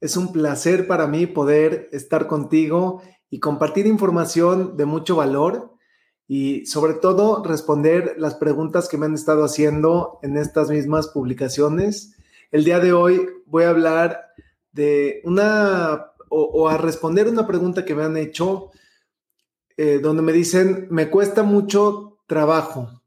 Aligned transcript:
Es 0.00 0.16
un 0.16 0.32
placer 0.32 0.86
para 0.86 1.06
mí 1.06 1.26
poder 1.26 1.88
estar 1.92 2.26
contigo 2.26 3.02
y 3.28 3.38
compartir 3.38 3.86
información 3.86 4.76
de 4.76 4.86
mucho 4.86 5.16
valor 5.16 5.74
y 6.26 6.64
sobre 6.66 6.94
todo 6.94 7.44
responder 7.44 8.14
las 8.18 8.34
preguntas 8.34 8.88
que 8.88 8.96
me 8.96 9.06
han 9.06 9.14
estado 9.14 9.44
haciendo 9.44 10.18
en 10.22 10.36
estas 10.36 10.70
mismas 10.70 11.08
publicaciones. 11.08 12.16
El 12.50 12.64
día 12.64 12.80
de 12.80 12.92
hoy 12.92 13.28
voy 13.46 13.64
a 13.64 13.70
hablar 13.70 14.28
de 14.72 15.20
una 15.24 16.06
o, 16.28 16.68
a 16.68 16.78
responder 16.78 17.28
una 17.28 17.46
pregunta 17.46 17.84
que 17.84 17.94
me 17.94 18.04
han 18.04 18.16
hecho 18.16 18.70
eh, 19.76 19.98
donde 20.00 20.22
me 20.22 20.32
dicen, 20.32 20.86
me 20.90 21.10
cuesta 21.10 21.42
mucho 21.42 22.18
trabajo 22.26 23.02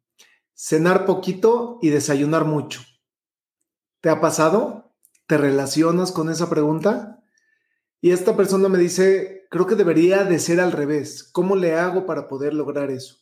cenar 0.53 1.05
poquito 1.05 1.79
y 1.81 1.89
desayunar 1.89 2.45
mucho. 2.45 2.81
¿Te 4.01 4.09
ha 4.09 4.19
pasado? 4.21 4.82
¿Te 5.27 5.37
relacionas 5.37 6.11
con 6.11 6.29
esa 6.29 6.49
pregunta? 6.49 7.23
Y 8.01 8.11
esta 8.11 8.35
persona 8.35 8.67
me 8.67 8.77
dice, 8.77 9.47
creo 9.49 9.65
que 9.65 9.75
debería 9.75 10.25
de 10.25 10.39
ser 10.39 10.59
al 10.59 10.73
revés. 10.73 11.23
¿Cómo 11.23 11.55
le 11.55 11.75
hago 11.75 12.05
para 12.05 12.27
poder 12.27 12.53
lograr 12.53 12.91
eso? 12.91 13.19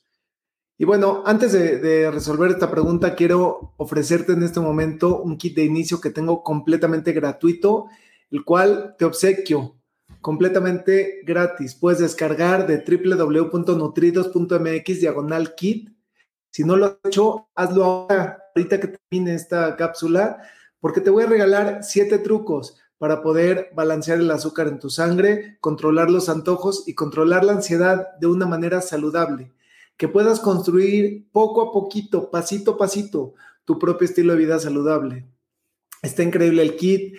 Y 0.80 0.86
bueno, 0.86 1.22
antes 1.28 1.52
de, 1.52 2.10
resolver 2.10 2.50
esta 2.50 2.72
pregunta, 2.72 3.14
quiero 3.14 3.76
ofrecerte 3.78 4.34
en 4.34 4.42
este 4.42 4.60
momento 4.60 5.22
un 5.22 5.38
kit 5.38 5.56
de 5.56 5.64
inicio 5.64 6.02
que 6.02 6.10
tengo 6.10 6.42
completamente 6.42 7.12
gratuito, 7.12 7.86
el 8.32 8.44
cual 8.44 8.96
te 8.98 9.06
obsequio 9.06 9.76
completamente 10.22 11.22
gratis. 11.24 11.76
Puedes 11.76 12.00
descargar 12.00 12.66
de 12.66 12.80
www.nutridos.mx 12.80 15.00
diagonal 15.00 15.54
kit. 15.54 15.92
Si 16.50 16.64
no 16.64 16.76
lo 16.76 16.88
has 16.88 16.98
hecho, 17.04 17.50
hazlo 17.54 17.84
ahora, 17.84 18.40
ahorita 18.56 18.80
que 18.80 18.88
termine 18.88 19.36
esta 19.36 19.76
cápsula 19.76 20.42
porque 20.82 21.00
te 21.00 21.10
voy 21.10 21.24
a 21.24 21.28
regalar 21.28 21.84
siete 21.84 22.18
trucos 22.18 22.78
para 22.98 23.24
poder 23.24 23.70
balancear 23.74 24.20
el 24.20 24.30
azúcar 24.30 24.68
en 24.68 24.80
tu 24.80 24.90
sangre, 24.90 25.58
controlar 25.62 26.12
los 26.12 26.28
antojos 26.28 26.84
y 26.86 26.94
controlar 26.94 27.46
la 27.46 27.54
ansiedad 27.54 28.10
de 28.20 28.28
una 28.28 28.46
manera 28.46 28.82
saludable. 28.82 29.52
Que 29.96 30.08
puedas 30.08 30.40
construir 30.40 31.28
poco 31.32 31.62
a 31.62 31.72
poquito, 31.72 32.30
pasito 32.30 32.72
a 32.72 32.78
pasito, 32.78 33.34
tu 33.66 33.80
propio 33.80 34.06
estilo 34.06 34.34
de 34.34 34.40
vida 34.40 34.60
saludable. 34.60 35.26
Está 36.02 36.24
increíble 36.24 36.64
el 36.64 36.76
kit, 36.76 37.16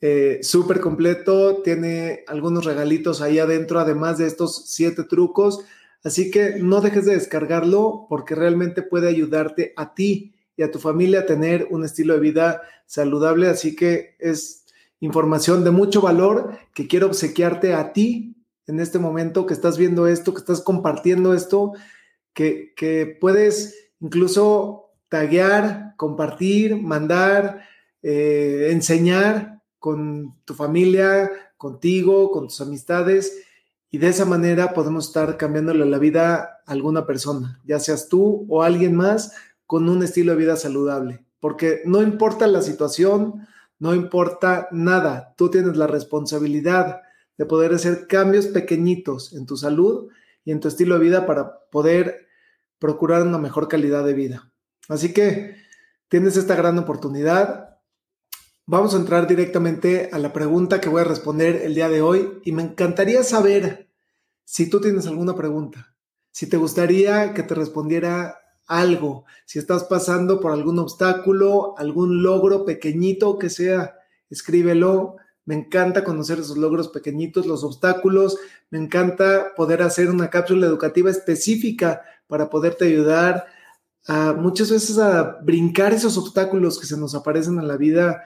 eh, 0.00 0.40
súper 0.42 0.80
completo, 0.80 1.62
tiene 1.62 2.24
algunos 2.26 2.64
regalitos 2.64 3.20
ahí 3.20 3.38
adentro, 3.38 3.80
además 3.80 4.18
de 4.18 4.26
estos 4.26 4.66
siete 4.66 5.04
trucos. 5.04 5.64
Así 6.02 6.30
que 6.30 6.56
no 6.60 6.80
dejes 6.80 7.06
de 7.06 7.14
descargarlo 7.14 8.06
porque 8.08 8.34
realmente 8.34 8.82
puede 8.82 9.08
ayudarte 9.08 9.72
a 9.76 9.94
ti 9.94 10.33
y 10.56 10.62
a 10.62 10.70
tu 10.70 10.78
familia 10.78 11.20
a 11.20 11.26
tener 11.26 11.68
un 11.70 11.84
estilo 11.84 12.14
de 12.14 12.20
vida 12.20 12.62
saludable. 12.86 13.48
Así 13.48 13.74
que 13.74 14.16
es 14.18 14.66
información 15.00 15.64
de 15.64 15.70
mucho 15.70 16.00
valor 16.00 16.58
que 16.74 16.86
quiero 16.86 17.06
obsequiarte 17.06 17.74
a 17.74 17.92
ti 17.92 18.36
en 18.66 18.80
este 18.80 18.98
momento 18.98 19.46
que 19.46 19.54
estás 19.54 19.76
viendo 19.76 20.06
esto, 20.06 20.32
que 20.32 20.40
estás 20.40 20.60
compartiendo 20.60 21.34
esto, 21.34 21.72
que, 22.32 22.72
que 22.76 23.18
puedes 23.20 23.90
incluso 24.00 24.84
taguear, 25.08 25.94
compartir, 25.96 26.76
mandar, 26.76 27.62
eh, 28.02 28.68
enseñar 28.72 29.62
con 29.78 30.36
tu 30.44 30.54
familia, 30.54 31.30
contigo, 31.56 32.30
con 32.30 32.48
tus 32.48 32.60
amistades. 32.60 33.44
Y 33.90 33.98
de 33.98 34.08
esa 34.08 34.24
manera 34.24 34.74
podemos 34.74 35.06
estar 35.06 35.36
cambiándole 35.36 35.84
la 35.86 35.98
vida 35.98 36.62
a 36.66 36.72
alguna 36.72 37.06
persona, 37.06 37.60
ya 37.64 37.78
seas 37.78 38.08
tú 38.08 38.44
o 38.48 38.62
alguien 38.62 38.96
más, 38.96 39.32
con 39.66 39.88
un 39.88 40.02
estilo 40.02 40.32
de 40.32 40.38
vida 40.38 40.56
saludable, 40.56 41.24
porque 41.40 41.82
no 41.84 42.02
importa 42.02 42.46
la 42.46 42.62
situación, 42.62 43.46
no 43.78 43.94
importa 43.94 44.68
nada, 44.70 45.34
tú 45.36 45.50
tienes 45.50 45.76
la 45.76 45.86
responsabilidad 45.86 47.02
de 47.36 47.46
poder 47.46 47.74
hacer 47.74 48.06
cambios 48.06 48.46
pequeñitos 48.46 49.32
en 49.32 49.46
tu 49.46 49.56
salud 49.56 50.08
y 50.44 50.52
en 50.52 50.60
tu 50.60 50.68
estilo 50.68 50.94
de 50.94 51.04
vida 51.04 51.26
para 51.26 51.60
poder 51.70 52.28
procurar 52.78 53.22
una 53.22 53.38
mejor 53.38 53.68
calidad 53.68 54.04
de 54.04 54.14
vida. 54.14 54.52
Así 54.88 55.12
que 55.12 55.56
tienes 56.08 56.36
esta 56.36 56.54
gran 56.54 56.78
oportunidad. 56.78 57.78
Vamos 58.66 58.94
a 58.94 58.98
entrar 58.98 59.26
directamente 59.26 60.10
a 60.12 60.18
la 60.18 60.32
pregunta 60.32 60.80
que 60.80 60.88
voy 60.88 61.00
a 61.00 61.04
responder 61.04 61.62
el 61.62 61.74
día 61.74 61.88
de 61.88 62.02
hoy 62.02 62.40
y 62.44 62.52
me 62.52 62.62
encantaría 62.62 63.22
saber 63.22 63.90
si 64.44 64.68
tú 64.68 64.80
tienes 64.80 65.06
alguna 65.06 65.34
pregunta, 65.34 65.96
si 66.30 66.48
te 66.48 66.56
gustaría 66.56 67.34
que 67.34 67.42
te 67.42 67.54
respondiera 67.54 68.38
algo, 68.66 69.24
si 69.44 69.58
estás 69.58 69.84
pasando 69.84 70.40
por 70.40 70.52
algún 70.52 70.78
obstáculo, 70.78 71.74
algún 71.76 72.22
logro 72.22 72.64
pequeñito 72.64 73.38
que 73.38 73.50
sea, 73.50 73.96
escríbelo. 74.30 75.16
Me 75.44 75.54
encanta 75.54 76.04
conocer 76.04 76.38
esos 76.38 76.56
logros 76.56 76.88
pequeñitos, 76.88 77.46
los 77.46 77.64
obstáculos. 77.64 78.38
Me 78.70 78.78
encanta 78.78 79.54
poder 79.54 79.82
hacer 79.82 80.10
una 80.10 80.30
cápsula 80.30 80.66
educativa 80.66 81.10
específica 81.10 82.02
para 82.26 82.48
poderte 82.48 82.86
ayudar 82.86 83.46
a 84.06 84.32
muchas 84.32 84.70
veces 84.70 84.98
a 84.98 85.38
brincar 85.42 85.92
esos 85.92 86.16
obstáculos 86.16 86.78
que 86.78 86.86
se 86.86 86.96
nos 86.96 87.14
aparecen 87.14 87.58
en 87.58 87.68
la 87.68 87.76
vida 87.76 88.22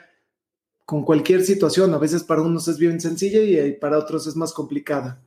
con 0.85 1.05
cualquier 1.05 1.45
situación. 1.45 1.93
A 1.93 1.99
veces 1.99 2.23
para 2.23 2.43
unos 2.43 2.69
es 2.69 2.79
bien 2.79 3.01
sencilla 3.01 3.43
y 3.43 3.73
para 3.73 3.99
otros 3.99 4.29
es 4.29 4.37
más 4.37 4.53
complicada. 4.53 5.21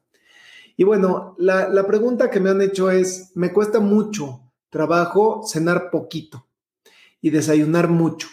Y 0.77 0.85
bueno, 0.85 1.35
la 1.37 1.85
pregunta 1.85 2.29
que 2.29 2.39
me 2.39 2.49
han 2.49 2.61
hecho 2.61 2.89
es, 2.89 3.31
me 3.35 3.51
cuesta 3.51 3.81
mucho 3.81 4.50
trabajo 4.71 5.43
cenar 5.45 5.91
poquito 5.91 6.47
y 7.21 7.29
desayunar 7.29 7.89
mucho. 7.89 8.27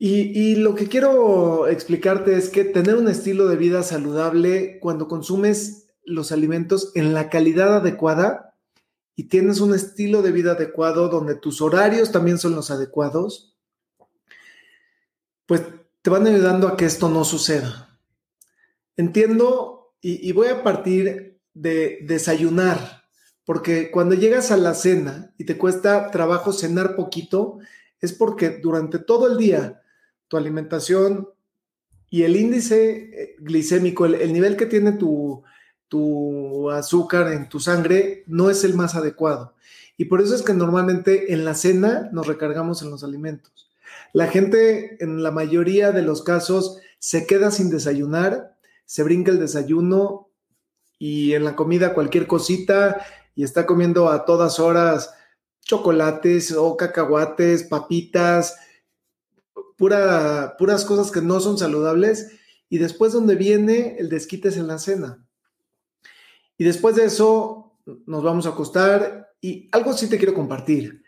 Y, 0.00 0.54
lo 0.56 0.76
que 0.76 0.86
quiero 0.86 1.66
explicarte 1.66 2.36
es 2.36 2.50
que 2.50 2.64
tener 2.64 2.94
un 2.94 3.08
estilo 3.08 3.48
de 3.48 3.56
vida 3.56 3.82
saludable 3.82 4.78
cuando 4.80 5.08
consumes 5.08 5.88
los 6.04 6.30
alimentos 6.30 6.92
en 6.94 7.14
la 7.14 7.28
calidad 7.30 7.78
adecuada 7.78 8.54
y 9.16 9.24
tienes 9.24 9.58
un 9.58 9.74
estilo 9.74 10.22
de 10.22 10.30
vida 10.30 10.52
adecuado 10.52 11.08
donde 11.08 11.34
tus 11.34 11.60
horarios 11.60 12.12
también 12.12 12.38
son 12.38 12.54
los 12.54 12.70
adecuados, 12.70 13.56
pues 15.46 15.62
te 16.02 16.10
van 16.10 16.28
ayudando 16.28 16.68
a 16.68 16.76
que 16.76 16.84
esto 16.84 17.08
no 17.08 17.24
suceda. 17.24 17.98
Entiendo 18.96 19.96
y 20.00 20.30
voy 20.30 20.46
a 20.46 20.62
partir 20.62 21.40
de 21.54 21.98
desayunar 22.02 22.97
porque 23.48 23.90
cuando 23.90 24.14
llegas 24.14 24.50
a 24.50 24.58
la 24.58 24.74
cena 24.74 25.32
y 25.38 25.44
te 25.44 25.56
cuesta 25.56 26.10
trabajo 26.10 26.52
cenar 26.52 26.94
poquito, 26.94 27.60
es 27.98 28.12
porque 28.12 28.58
durante 28.58 28.98
todo 28.98 29.26
el 29.26 29.38
día 29.38 29.80
tu 30.28 30.36
alimentación 30.36 31.30
y 32.10 32.24
el 32.24 32.36
índice 32.36 32.90
eh, 32.90 33.36
glicémico, 33.38 34.04
el, 34.04 34.34
nivel 34.34 34.58
que 34.58 34.66
tiene 34.66 34.92
tu, 34.92 35.44
tu 35.88 36.70
azúcar 36.70 37.32
en 37.32 37.48
tu 37.48 37.58
sangre, 37.58 38.22
no 38.26 38.50
es 38.50 38.64
el 38.64 38.74
más 38.74 38.94
adecuado. 38.94 39.54
Y 39.96 40.04
por 40.04 40.20
eso 40.20 40.34
es 40.34 40.42
que 40.42 40.52
normalmente 40.52 41.32
en 41.32 41.46
la 41.46 41.54
cena 41.54 42.10
nos 42.12 42.26
recargamos 42.26 42.82
en 42.82 42.90
los 42.90 43.02
alimentos. 43.02 43.70
La 44.12 44.26
gente 44.26 45.02
en 45.02 45.22
la 45.22 45.30
mayoría 45.30 45.90
de 45.90 46.02
los 46.02 46.22
casos 46.22 46.80
se 46.98 47.26
queda 47.26 47.50
sin 47.50 47.70
desayunar, 47.70 48.58
se 48.84 49.02
brinca 49.04 49.30
el 49.30 49.40
desayuno 49.40 50.28
y 50.98 51.32
en 51.34 51.44
la 51.44 51.56
comida 51.56 51.94
cualquier 51.94 52.26
cosita 52.26 53.06
y 53.38 53.44
está 53.44 53.66
comiendo 53.66 54.08
a 54.08 54.24
todas 54.24 54.58
horas 54.58 55.14
chocolates 55.60 56.50
o 56.50 56.76
cacahuates, 56.76 57.62
papitas, 57.62 58.56
pura, 59.76 60.56
puras 60.58 60.84
cosas 60.84 61.12
que 61.12 61.20
no 61.20 61.38
son 61.38 61.56
saludables. 61.56 62.32
Y 62.68 62.78
después 62.78 63.12
donde 63.12 63.36
viene 63.36 63.94
el 64.00 64.08
desquite 64.08 64.48
es 64.48 64.56
en 64.56 64.66
la 64.66 64.80
cena. 64.80 65.24
Y 66.56 66.64
después 66.64 66.96
de 66.96 67.04
eso 67.04 67.78
nos 68.06 68.24
vamos 68.24 68.46
a 68.46 68.48
acostar 68.48 69.30
y 69.40 69.68
algo 69.70 69.92
sí 69.92 70.08
te 70.08 70.18
quiero 70.18 70.34
compartir. 70.34 71.04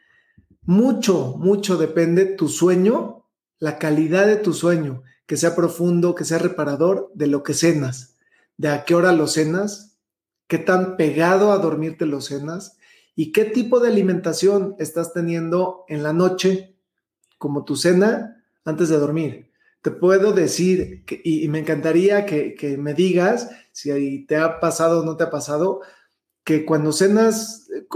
Mucho, 0.62 1.34
mucho 1.36 1.78
depende 1.78 2.26
tu 2.26 2.48
sueño, 2.48 3.26
la 3.58 3.76
calidad 3.76 4.28
de 4.28 4.36
tu 4.36 4.52
sueño, 4.52 5.02
que 5.26 5.36
sea 5.36 5.56
profundo, 5.56 6.14
que 6.14 6.24
sea 6.24 6.38
reparador 6.38 7.10
de 7.12 7.26
lo 7.26 7.42
que 7.42 7.54
cenas, 7.54 8.14
de 8.56 8.68
a 8.68 8.84
qué 8.84 8.94
hora 8.94 9.10
lo 9.10 9.26
cenas, 9.26 9.89
qué 10.50 10.58
tan 10.58 10.96
pegado 10.96 11.52
a 11.52 11.58
dormirte 11.58 12.06
lo 12.06 12.20
cenas 12.20 12.76
y 13.14 13.30
qué 13.30 13.44
tipo 13.44 13.78
de 13.78 13.88
alimentación 13.88 14.74
estás 14.80 15.12
teniendo 15.12 15.84
en 15.86 16.02
la 16.02 16.12
noche 16.12 16.76
como 17.38 17.64
tu 17.64 17.76
cena 17.76 18.42
antes 18.64 18.88
de 18.88 18.98
dormir. 18.98 19.52
te 19.80 19.92
puedo 19.92 20.32
decir, 20.32 21.04
y, 21.24 21.48
me 21.48 21.60
encantaría 21.60 22.26
que, 22.26 22.76
me 22.78 22.94
digas 22.94 23.48
si 23.72 24.26
te 24.26 24.36
ha 24.36 24.58
pasado 24.58 25.00
o 25.00 25.04
no 25.04 25.16
te 25.16 25.24
ha 25.24 25.30
pasado, 25.30 25.82
que 26.44 26.66
cuando 26.66 26.92
cenas 26.92 27.68
eh, 27.74 27.86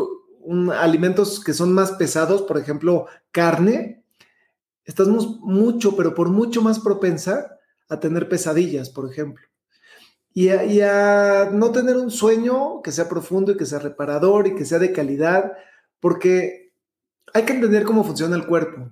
alimentos 0.79 1.43
que 1.43 1.53
son 1.53 1.73
más 1.73 1.93
pesados, 1.93 2.43
por 2.43 2.57
ejemplo, 2.57 3.07
carne, 3.33 4.05
estás 4.85 5.09
mucho, 5.09 5.97
pero 5.97 6.15
por 6.15 6.29
mucho 6.29 6.63
más 6.63 6.79
propensa 6.79 7.59
a 7.89 7.99
tener 7.99 8.29
pesadillas, 8.29 8.91
por 8.91 9.11
ejemplo. 9.11 9.45
Y 10.37 10.49
a, 10.49 11.49
no 11.53 11.71
tener 11.71 11.97
un 11.97 12.11
sueño 12.11 12.83
que 12.83 12.91
sea 12.91 13.09
profundo 13.09 13.53
y 13.53 13.57
que 13.57 13.67
sea 13.67 13.79
reparador 13.79 14.49
y 14.49 14.57
que 14.57 14.65
sea 14.65 14.81
de 14.81 14.93
calidad, 14.93 15.53
porque 16.01 16.73
hay 17.33 17.45
que 17.45 17.53
entender 17.53 17.85
cómo 17.85 18.03
funciona 18.03 18.35
el 18.35 18.47
cuerpo. 18.47 18.91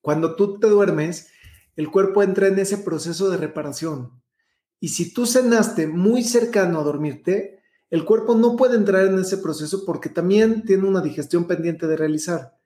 Cuando 0.00 0.34
tú 0.34 0.58
te 0.58 0.66
duermes, 0.66 1.28
el 1.76 1.88
cuerpo 1.88 2.24
entra 2.24 2.48
en 2.48 2.58
ese 2.58 2.78
proceso 2.78 3.30
de 3.30 3.36
reparación. 3.36 4.20
Y 4.80 4.88
si 4.88 5.14
tú 5.14 5.24
cenaste 5.24 5.86
muy 5.86 6.24
cercano 6.24 6.80
a 6.80 6.84
dormirte, 6.84 7.60
el 7.88 8.04
cuerpo 8.04 8.34
no 8.34 8.56
puede 8.56 8.76
entrar 8.76 9.06
en 9.06 9.18
ese 9.20 9.38
proceso 9.38 9.84
porque 9.86 10.08
también 10.08 10.64
tiene 10.64 10.88
una 10.88 11.00
digestión 11.00 11.46
pendiente 11.46 11.86
de 11.86 11.96
realizar. 11.96 12.58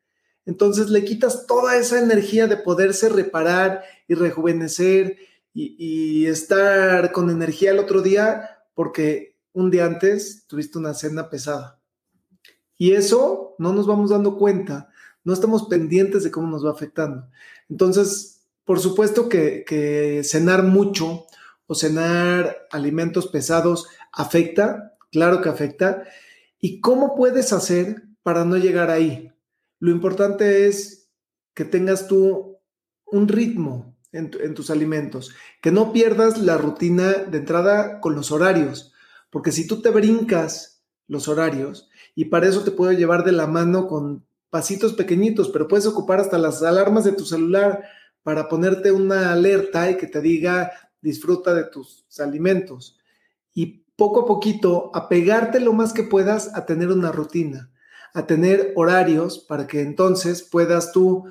Entonces 0.47 0.89
le 0.89 1.05
quitas 1.05 1.47
toda 1.47 1.77
esa 1.77 2.01
energía 2.01 2.47
de 2.47 2.57
poderse 2.57 3.11
reparar 3.11 3.85
y 4.09 4.15
rejuvenecer 4.15 5.19
y, 5.53 6.27
estar 6.27 7.13
con 7.13 7.31
energía 7.31 7.73
el 7.73 7.79
otro 7.79 8.03
día 8.03 8.59
porque 8.75 9.37
un 9.53 9.71
día 9.71 9.85
antes 9.85 10.47
tuviste 10.47 10.79
una 10.79 10.95
cena 10.95 11.29
pesada. 11.29 11.81
Y 12.77 12.93
eso 12.93 13.57
no 13.59 13.73
nos 13.73 13.87
vamos 13.87 14.11
dando 14.11 14.39
cuenta, 14.39 14.89
no 15.25 15.33
estamos 15.33 15.67
pendientes 15.69 16.25
de 16.25 16.31
cómo 16.31 16.49
nos 16.49 16.65
va 16.65 16.71
afectando. 16.71 17.29
Entonces, 17.69 18.47
por 18.65 18.81
supuesto 18.81 19.29
que, 19.29 19.65
que 19.67 20.23
cenar 20.25 20.63
mucho 20.63 21.27
o 21.67 21.75
cenar 21.75 22.67
alimentos 22.71 23.27
pesados 23.27 23.89
afecta, 24.13 24.97
claro 25.11 25.43
que 25.43 25.49
afecta. 25.49 26.05
¿Y 26.59 26.81
cómo 26.81 27.15
puedes 27.17 27.53
hacer 27.53 28.05
para 28.23 28.45
no 28.45 28.57
llegar 28.57 28.91
ahí? 28.91 29.33
Lo 29.79 29.91
importante 29.91 30.67
es 30.67 31.11
que 31.55 31.65
tengas 31.65 32.07
tú 32.07 32.59
un 33.07 33.29
ritmo 33.29 33.97
en, 34.13 34.55
tus 34.55 34.71
alimentos, 34.71 35.33
que 35.61 35.71
no 35.71 35.93
pierdas 35.93 36.39
la 36.39 36.59
rutina 36.59 37.13
de 37.13 37.39
entrada 37.39 38.01
con 38.01 38.15
los 38.15 38.33
horarios, 38.33 38.93
porque 39.31 39.53
si 39.53 39.67
tú 39.67 39.81
te 39.81 39.91
brincas 39.91 40.83
los 41.07 41.29
horarios, 41.29 41.89
y 42.15 42.27
para 42.27 42.49
eso 42.49 42.63
te 42.63 42.71
puedo 42.71 42.93
llevar 42.93 43.25
de 43.25 43.33
la 43.33 43.47
mano 43.47 43.87
con 43.87 44.25
pasitos 44.51 44.95
pequeñitos, 44.95 45.49
pero 45.49 45.69
puedes 45.69 45.87
ocupar 45.87 46.21
hasta 46.21 46.39
las 46.39 46.63
alarmas 46.63 47.05
de 47.05 47.13
tu 47.13 47.25
celular 47.25 47.85
para 48.23 48.49
ponerte 48.49 48.93
una 48.93 49.33
alerta 49.33 49.91
y 49.91 49.97
que 49.97 50.07
te 50.07 50.21
diga 50.21 50.73
disfruta 51.01 51.55
de 51.55 51.65
tus 51.65 52.05
alimentos. 52.19 52.99
Y 53.55 53.85
poco 53.97 54.21
a 54.21 54.27
poquito 54.27 54.91
apegarte 54.95 55.61
lo 55.61 55.73
más 55.73 55.93
que 55.93 56.03
puedas 56.03 56.55
a 56.57 56.67
tener 56.67 56.89
una 56.89 57.13
rutina, 57.13 57.71
a 58.13 58.27
tener 58.27 58.73
horarios 58.77 59.39
para 59.39 59.67
que 59.67 59.81
entonces 59.81 60.43
puedas 60.43 60.93
tú, 60.93 61.25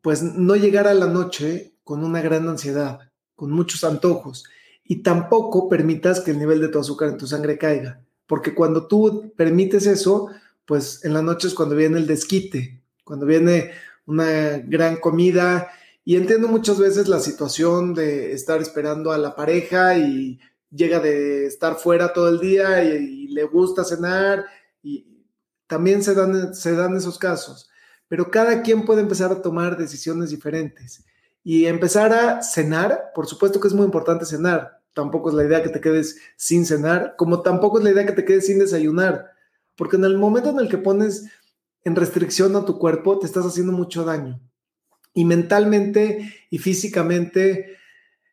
pues 0.00 0.22
no 0.22 0.56
llegar 0.56 0.86
a 0.86 0.94
la 0.94 1.06
noche 1.06 1.69
con 1.90 2.04
una 2.04 2.22
gran 2.22 2.48
ansiedad, 2.48 3.00
con 3.34 3.50
muchos 3.50 3.82
antojos, 3.82 4.44
y 4.84 5.02
tampoco 5.02 5.68
permitas 5.68 6.20
que 6.20 6.30
el 6.30 6.38
nivel 6.38 6.60
de 6.60 6.68
tu 6.68 6.78
azúcar 6.78 7.08
en 7.08 7.16
tu 7.16 7.26
sangre 7.26 7.58
caiga, 7.58 8.00
porque 8.28 8.54
cuando 8.54 8.86
tú 8.86 9.32
permites 9.36 9.86
eso, 9.86 10.28
pues 10.64 11.04
en 11.04 11.14
la 11.14 11.20
noche 11.20 11.48
es 11.48 11.54
cuando 11.54 11.74
viene 11.74 11.98
el 11.98 12.06
desquite, 12.06 12.80
cuando 13.02 13.26
viene 13.26 13.72
una 14.06 14.58
gran 14.58 14.98
comida, 14.98 15.68
y 16.04 16.14
entiendo 16.14 16.46
muchas 16.46 16.78
veces 16.78 17.08
la 17.08 17.18
situación 17.18 17.92
de 17.92 18.34
estar 18.34 18.62
esperando 18.62 19.10
a 19.10 19.18
la 19.18 19.34
pareja 19.34 19.98
y 19.98 20.38
llega 20.70 21.00
de 21.00 21.46
estar 21.46 21.74
fuera 21.74 22.12
todo 22.12 22.28
el 22.28 22.38
día 22.38 22.84
y, 22.84 23.26
le 23.26 23.42
gusta 23.42 23.82
cenar 23.82 24.44
y 24.80 25.24
también 25.66 26.04
se 26.04 26.14
dan, 26.14 26.54
se 26.54 26.70
dan 26.70 26.96
esos 26.96 27.18
casos, 27.18 27.68
pero 28.06 28.30
cada 28.30 28.62
quien 28.62 28.84
puede 28.84 29.00
empezar 29.00 29.32
a 29.32 29.42
tomar 29.42 29.76
decisiones 29.76 30.30
diferentes 30.30 31.04
y 31.42 31.66
empezar 31.66 32.12
a 32.12 32.42
cenar, 32.42 33.12
por 33.14 33.26
supuesto 33.26 33.60
que 33.60 33.68
es 33.68 33.74
muy 33.74 33.84
importante 33.84 34.24
cenar, 34.24 34.80
tampoco 34.94 35.30
es 35.30 35.34
la 35.34 35.44
idea 35.44 35.62
que 35.62 35.70
te 35.70 35.80
quedes 35.80 36.18
sin 36.36 36.66
cenar, 36.66 37.14
como 37.16 37.42
tampoco 37.42 37.78
es 37.78 37.84
la 37.84 37.90
idea 37.90 38.06
que 38.06 38.12
te 38.12 38.24
quedes 38.24 38.46
sin 38.46 38.58
desayunar, 38.58 39.30
porque 39.76 39.96
en 39.96 40.04
el 40.04 40.18
momento 40.18 40.50
en 40.50 40.60
el 40.60 40.68
que 40.68 40.78
pones 40.78 41.26
en 41.84 41.96
restricción 41.96 42.56
a 42.56 42.64
tu 42.64 42.78
cuerpo, 42.78 43.18
te 43.18 43.26
estás 43.26 43.46
haciendo 43.46 43.72
mucho 43.72 44.04
daño. 44.04 44.40
Y 45.14 45.24
mentalmente 45.24 46.34
y 46.50 46.58
físicamente, 46.58 47.76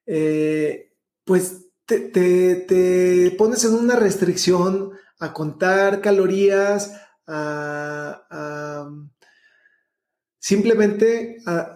eh, 0.05 0.91
pues 1.23 1.65
te, 1.85 2.09
te, 2.09 3.35
pones 3.37 3.63
en 3.63 3.73
una 3.73 3.95
restricción 3.95 4.91
a 5.19 5.33
contar 5.33 6.01
calorías, 6.01 6.93
a 7.25 8.87
simplemente 10.47 11.37
a, 11.45 11.75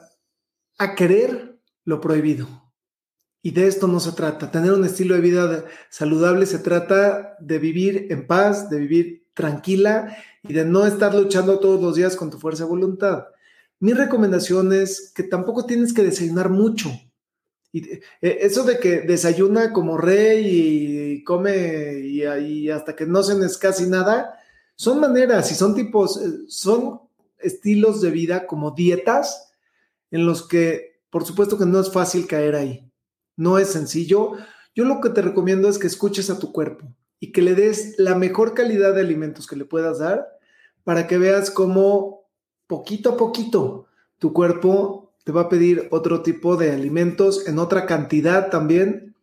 a 0.81 0.95
querer 0.95 1.59
lo 1.85 2.01
prohibido. 2.01 2.47
Y 3.43 3.51
de 3.51 3.67
esto 3.67 3.87
no 3.87 3.99
se 3.99 4.13
trata. 4.13 4.49
Tener 4.49 4.71
un 4.71 4.83
estilo 4.83 5.13
de 5.13 5.21
vida 5.21 5.65
saludable 5.91 6.47
se 6.47 6.57
trata 6.57 7.35
de 7.39 7.59
vivir 7.59 8.07
en 8.09 8.25
paz, 8.25 8.67
de 8.71 8.79
vivir 8.79 9.27
tranquila 9.35 10.17
y 10.41 10.53
de 10.53 10.65
no 10.65 10.87
estar 10.87 11.13
luchando 11.13 11.59
todos 11.59 11.79
los 11.79 11.95
días 11.95 12.15
con 12.15 12.31
tu 12.31 12.39
fuerza 12.39 12.63
de 12.63 12.69
voluntad. 12.69 13.25
Mi 13.79 13.93
recomendación 13.93 14.73
es 14.73 15.11
que 15.13 15.21
tampoco 15.21 15.67
tienes 15.67 15.93
que 15.93 16.01
desayunar 16.01 16.49
mucho. 16.49 16.89
Y 17.71 17.87
eh, 17.93 18.01
eso 18.21 18.63
de 18.63 18.79
que 18.79 19.01
desayuna 19.01 19.73
como 19.73 19.99
rey 19.99 20.45
y 21.19 21.23
come 21.23 21.99
y, 21.99 22.69
hasta 22.69 22.95
que 22.95 23.05
no 23.05 23.21
cenes 23.21 23.59
casi 23.59 23.85
nada, 23.85 24.39
son 24.75 24.99
maneras 24.99 25.51
y 25.51 25.55
son 25.55 25.75
tipos, 25.75 26.17
eh, 26.17 26.39
son 26.47 27.01
estilos 27.37 28.01
de 28.01 28.09
vida 28.09 28.47
como 28.47 28.71
dietas 28.71 29.50
en 30.11 30.25
los 30.25 30.47
que, 30.47 31.01
por 31.09 31.25
supuesto 31.25 31.57
que 31.57 31.65
no 31.65 31.79
es 31.79 31.91
fácil 31.91 32.27
caer 32.27 32.55
ahí. 32.55 32.91
No 33.35 33.57
es 33.57 33.69
sencillo. 33.69 34.33
Yo 34.75 34.85
lo 34.85 35.01
que 35.01 35.09
te 35.09 35.21
recomiendo 35.21 35.67
es 35.67 35.79
que 35.79 35.87
escuches 35.87 36.29
a 36.29 36.37
tu 36.37 36.51
cuerpo 36.51 36.85
y 37.19 37.31
que 37.31 37.41
le 37.41 37.55
des 37.55 37.95
la 37.97 38.15
mejor 38.15 38.53
calidad 38.53 38.93
de 38.93 39.01
alimentos 39.01 39.47
que 39.47 39.55
le 39.55 39.65
puedas 39.65 39.99
dar 39.99 40.27
para 40.83 41.07
que 41.07 41.17
veas 41.17 41.51
cómo 41.51 42.29
poquito 42.67 43.11
a 43.11 43.17
poquito 43.17 43.87
tu 44.17 44.33
cuerpo 44.33 45.13
te 45.23 45.31
va 45.31 45.41
a 45.41 45.49
pedir 45.49 45.87
otro 45.91 46.21
tipo 46.21 46.57
de 46.57 46.71
alimentos 46.71 47.47
en 47.47 47.59
otra 47.59 47.85
cantidad 47.85 48.49
también 48.49 49.15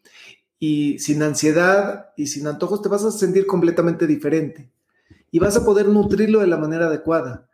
y 0.58 0.99
sin 0.99 1.23
ansiedad 1.23 2.11
y 2.17 2.29
sin 2.29 2.46
antojos 2.46 2.83
te 2.83 2.88
vas 2.88 3.04
a 3.04 3.11
sentir 3.11 3.47
completamente 3.47 4.07
diferente 4.07 4.71
y 5.30 5.38
vas 5.38 5.57
a 5.57 5.64
poder 5.64 5.88
nutrirlo 5.88 6.40
de 6.40 6.47
la 6.47 6.57
manera 6.57 6.87
adecuada. 6.87 7.49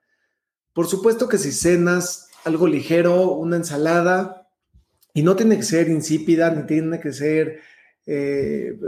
Por 0.73 0.87
supuesto 0.87 1.29
que 1.29 1.39
si 1.39 1.53
cenas 1.53 2.29
algo 2.45 2.67
ligero, 2.67 3.33
una 3.33 3.57
ensalada, 3.57 4.49
y 5.13 5.23
no 5.23 5.37
tiene 5.37 5.57
que 5.57 5.63
ser 5.63 5.89
insípida, 5.89 6.51
ni 6.51 6.67
tiene 6.67 7.01
que 7.01 7.13
ser, 7.13 7.61
eh, 8.07 8.79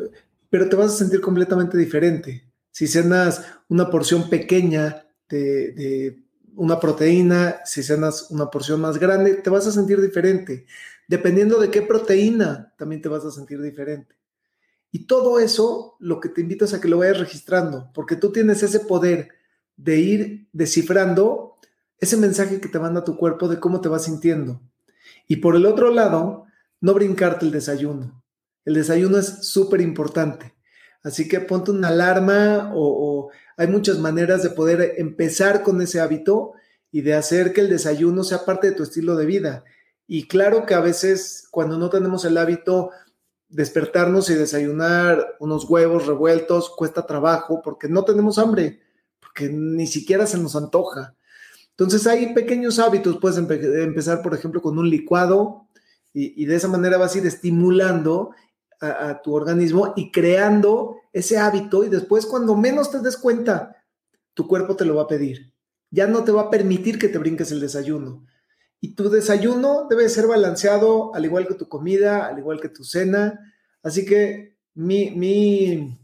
pero 0.50 0.68
te 0.68 0.76
vas 0.76 0.92
a 0.92 0.96
sentir 0.96 1.20
completamente 1.20 1.78
diferente. 1.78 2.44
Si 2.70 2.86
cenas 2.86 3.46
una 3.68 3.90
porción 3.90 4.28
pequeña 4.28 5.06
de, 5.28 6.22
una 6.56 6.80
proteína, 6.80 7.60
si 7.64 7.82
cenas 7.82 8.30
una 8.30 8.50
porción 8.50 8.80
más 8.80 8.98
grande, 8.98 9.34
te 9.34 9.50
vas 9.50 9.66
a 9.66 9.72
sentir 9.72 10.00
diferente. 10.00 10.66
Dependiendo 11.06 11.60
de 11.60 11.70
qué 11.70 11.82
proteína, 11.82 12.74
también 12.76 13.00
te 13.00 13.08
vas 13.08 13.24
a 13.24 13.30
sentir 13.30 13.60
diferente. 13.62 14.16
Y 14.90 15.06
todo 15.06 15.38
eso, 15.38 15.96
lo 16.00 16.20
que 16.20 16.28
te 16.28 16.40
invito 16.40 16.64
es 16.64 16.74
a 16.74 16.80
que 16.80 16.88
lo 16.88 16.98
vayas 16.98 17.20
registrando, 17.20 17.90
porque 17.94 18.16
tú 18.16 18.32
tienes 18.32 18.62
ese 18.62 18.80
poder 18.80 19.28
de 19.76 19.98
ir 19.98 20.48
descifrando 20.52 21.55
ese 21.98 22.16
mensaje 22.16 22.60
que 22.60 22.68
te 22.68 22.78
manda 22.78 23.04
tu 23.04 23.16
cuerpo 23.16 23.48
de 23.48 23.58
cómo 23.58 23.80
te 23.80 23.88
vas 23.88 24.04
sintiendo. 24.04 24.60
Y 25.26 25.36
por 25.36 25.56
el 25.56 25.66
otro 25.66 25.90
lado, 25.90 26.46
no 26.80 26.94
brincarte 26.94 27.46
el 27.46 27.52
desayuno. 27.52 28.22
El 28.64 28.74
desayuno 28.74 29.18
es 29.18 29.48
súper 29.48 29.80
importante. 29.80 30.54
Así 31.02 31.28
que 31.28 31.40
ponte 31.40 31.70
una 31.70 31.88
alarma 31.88 32.72
o, 32.74 33.30
hay 33.56 33.68
muchas 33.68 33.98
maneras 33.98 34.42
de 34.42 34.50
poder 34.50 34.94
empezar 34.98 35.62
con 35.62 35.80
ese 35.80 36.00
hábito 36.00 36.52
y 36.90 37.00
de 37.00 37.14
hacer 37.14 37.54
que 37.54 37.62
el 37.62 37.70
desayuno 37.70 38.22
sea 38.22 38.44
parte 38.44 38.68
de 38.68 38.76
tu 38.76 38.82
estilo 38.82 39.16
de 39.16 39.24
vida. 39.24 39.64
Y 40.06 40.28
claro 40.28 40.66
que 40.66 40.74
a 40.74 40.80
veces 40.80 41.48
cuando 41.50 41.78
no 41.78 41.88
tenemos 41.88 42.24
el 42.26 42.36
hábito, 42.36 42.90
despertarnos 43.48 44.28
y 44.28 44.34
desayunar 44.34 45.36
unos 45.40 45.64
huevos 45.70 46.06
revueltos 46.06 46.70
cuesta 46.76 47.06
trabajo 47.06 47.62
porque 47.62 47.88
no 47.88 48.04
tenemos 48.04 48.38
hambre, 48.38 48.82
porque 49.20 49.48
ni 49.48 49.86
siquiera 49.86 50.26
se 50.26 50.38
nos 50.38 50.54
antoja. 50.54 51.15
Entonces 51.78 52.06
hay 52.06 52.32
pequeños 52.32 52.78
hábitos, 52.78 53.18
puedes 53.20 53.36
empezar, 53.36 54.22
por 54.22 54.32
ejemplo, 54.34 54.62
con 54.62 54.78
un 54.78 54.88
licuado 54.88 55.68
y, 56.14 56.46
de 56.46 56.56
esa 56.56 56.68
manera 56.68 56.96
vas 56.96 57.14
a 57.14 57.18
ir 57.18 57.26
estimulando 57.26 58.30
a, 58.80 59.20
tu 59.22 59.34
organismo 59.34 59.92
y 59.94 60.10
creando 60.10 60.96
ese 61.12 61.36
hábito 61.36 61.84
y 61.84 61.90
después 61.90 62.24
cuando 62.24 62.56
menos 62.56 62.90
te 62.90 63.00
des 63.00 63.18
cuenta, 63.18 63.84
tu 64.32 64.48
cuerpo 64.48 64.76
te 64.76 64.86
lo 64.86 64.94
va 64.94 65.02
a 65.02 65.08
pedir. 65.08 65.52
Ya 65.90 66.06
no 66.06 66.24
te 66.24 66.32
va 66.32 66.42
a 66.42 66.50
permitir 66.50 66.98
que 66.98 67.08
te 67.08 67.18
brinques 67.18 67.52
el 67.52 67.60
desayuno. 67.60 68.24
Y 68.80 68.94
tu 68.94 69.10
desayuno 69.10 69.86
debe 69.90 70.08
ser 70.08 70.26
balanceado, 70.26 71.14
al 71.14 71.26
igual 71.26 71.46
que 71.46 71.54
tu 71.54 71.68
comida, 71.68 72.26
al 72.26 72.38
igual 72.38 72.60
que 72.60 72.70
tu 72.70 72.84
cena. 72.84 73.52
Así 73.82 74.06
que 74.06 74.56
mi, 74.74 75.10
mi, 75.10 75.98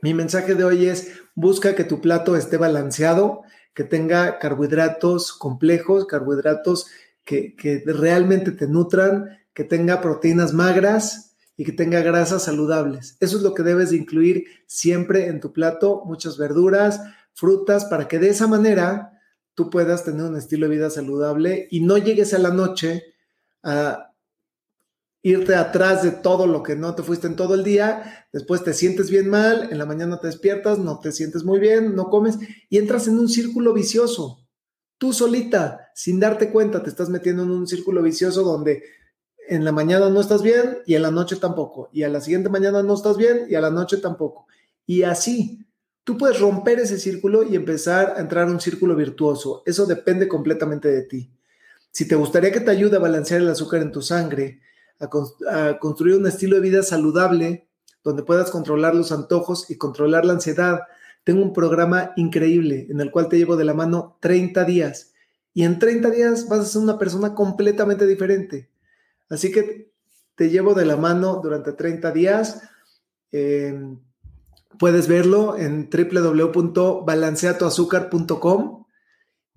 mi 0.00 0.14
mensaje 0.14 0.56
de 0.56 0.64
hoy 0.64 0.86
es, 0.86 1.12
busca 1.36 1.76
que 1.76 1.84
tu 1.84 2.00
plato 2.00 2.36
esté 2.36 2.56
balanceado, 2.56 3.42
que 3.74 3.84
tenga 3.84 4.38
carbohidratos 4.38 5.32
complejos, 5.32 6.06
carbohidratos 6.06 6.86
que, 7.24 7.54
que 7.56 7.82
realmente 7.86 8.52
te 8.52 8.66
nutran, 8.66 9.38
que 9.54 9.64
tenga 9.64 10.00
proteínas 10.00 10.52
magras 10.52 11.36
y 11.56 11.64
que 11.64 11.72
tenga 11.72 12.00
grasas 12.00 12.44
saludables. 12.44 13.16
Eso 13.20 13.36
es 13.36 13.42
lo 13.42 13.54
que 13.54 13.62
debes 13.62 13.90
de 13.90 13.96
incluir 13.96 14.44
siempre 14.66 15.26
en 15.26 15.40
tu 15.40 15.52
plato, 15.52 16.02
muchas 16.04 16.36
verduras, 16.36 17.00
frutas, 17.34 17.84
para 17.86 18.08
que 18.08 18.18
de 18.18 18.30
esa 18.30 18.46
manera 18.46 19.20
tú 19.54 19.70
puedas 19.70 20.04
tener 20.04 20.24
un 20.24 20.36
estilo 20.36 20.68
de 20.68 20.76
vida 20.76 20.90
saludable 20.90 21.68
y 21.70 21.80
no 21.80 21.98
llegues 21.98 22.34
a 22.34 22.38
la 22.38 22.50
noche 22.50 23.04
a 23.62 24.11
irte 25.22 25.54
atrás 25.54 26.02
de 26.02 26.10
todo 26.10 26.46
lo 26.46 26.62
que 26.62 26.74
no 26.74 26.94
te 26.94 27.02
fuiste 27.02 27.28
en 27.28 27.36
todo 27.36 27.54
el 27.54 27.62
día, 27.62 28.26
después 28.32 28.64
te 28.64 28.74
sientes 28.74 29.08
bien 29.08 29.28
mal, 29.28 29.68
en 29.70 29.78
la 29.78 29.86
mañana 29.86 30.18
te 30.18 30.26
despiertas, 30.26 30.78
no 30.78 30.98
te 30.98 31.12
sientes 31.12 31.44
muy 31.44 31.60
bien, 31.60 31.94
no 31.94 32.10
comes 32.10 32.38
y 32.68 32.78
entras 32.78 33.06
en 33.06 33.18
un 33.18 33.28
círculo 33.28 33.72
vicioso. 33.72 34.44
Tú 34.98 35.12
solita, 35.12 35.90
sin 35.94 36.18
darte 36.18 36.50
cuenta, 36.50 36.82
te 36.82 36.90
estás 36.90 37.08
metiendo 37.08 37.44
en 37.44 37.50
un 37.50 37.66
círculo 37.68 38.02
vicioso 38.02 38.42
donde 38.42 38.82
en 39.48 39.64
la 39.64 39.72
mañana 39.72 40.10
no 40.10 40.20
estás 40.20 40.42
bien 40.42 40.78
y 40.86 40.94
en 40.94 41.02
la 41.02 41.10
noche 41.10 41.36
tampoco, 41.36 41.88
y 41.92 42.02
a 42.02 42.08
la 42.08 42.20
siguiente 42.20 42.48
mañana 42.48 42.82
no 42.82 42.94
estás 42.94 43.16
bien 43.16 43.46
y 43.48 43.54
a 43.54 43.60
la 43.60 43.70
noche 43.70 43.98
tampoco. 43.98 44.46
Y 44.86 45.04
así, 45.04 45.64
tú 46.02 46.18
puedes 46.18 46.40
romper 46.40 46.80
ese 46.80 46.98
círculo 46.98 47.44
y 47.44 47.54
empezar 47.54 48.14
a 48.16 48.20
entrar 48.20 48.48
a 48.48 48.50
un 48.50 48.60
círculo 48.60 48.96
virtuoso. 48.96 49.62
Eso 49.66 49.86
depende 49.86 50.26
completamente 50.26 50.88
de 50.88 51.02
ti. 51.02 51.30
Si 51.92 52.08
te 52.08 52.16
gustaría 52.16 52.50
que 52.50 52.60
te 52.60 52.70
ayude 52.70 52.96
a 52.96 53.00
balancear 53.00 53.40
el 53.40 53.48
azúcar 53.48 53.82
en 53.82 53.92
tu 53.92 54.02
sangre, 54.02 54.60
a, 54.98 55.78
construir 55.78 56.16
un 56.16 56.26
estilo 56.26 56.56
de 56.56 56.62
vida 56.62 56.82
saludable, 56.82 57.68
donde 58.04 58.22
puedas 58.22 58.50
controlar 58.50 58.94
los 58.94 59.12
antojos 59.12 59.70
y 59.70 59.76
controlar 59.76 60.24
la 60.24 60.34
ansiedad, 60.34 60.80
tengo 61.24 61.42
un 61.42 61.52
programa 61.52 62.12
increíble 62.16 62.86
en 62.90 63.00
el 63.00 63.10
cual 63.10 63.28
te 63.28 63.38
llevo 63.38 63.56
de 63.56 63.64
la 63.64 63.74
mano 63.74 64.16
30 64.20 64.64
días. 64.64 65.12
Y 65.54 65.64
en 65.64 65.78
30 65.78 66.10
días 66.10 66.48
vas 66.48 66.60
a 66.60 66.64
ser 66.64 66.82
una 66.82 66.98
persona 66.98 67.34
completamente 67.34 68.06
diferente. 68.06 68.70
Así 69.28 69.52
que 69.52 69.92
te 70.34 70.50
llevo 70.50 70.74
de 70.74 70.84
la 70.84 70.96
mano 70.96 71.40
durante 71.42 71.72
30 71.72 72.10
días. 72.10 72.62
Eh, 73.30 73.78
Puedes 74.78 75.06
verlo 75.06 75.56
en 75.56 75.88
www.balanceatoazúcar.com 75.90 78.81